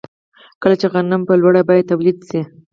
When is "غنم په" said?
0.93-1.33